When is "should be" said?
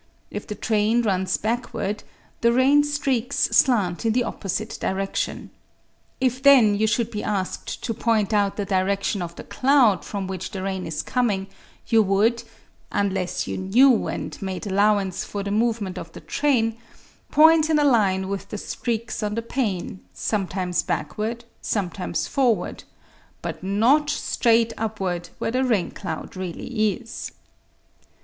6.87-7.23